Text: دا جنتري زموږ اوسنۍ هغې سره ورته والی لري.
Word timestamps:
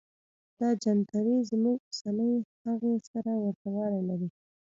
دا 0.59 0.69
جنتري 0.83 1.37
زموږ 1.49 1.77
اوسنۍ 1.87 2.33
هغې 2.63 2.93
سره 3.09 3.31
ورته 3.43 3.67
والی 3.75 4.01
لري. 4.09 4.29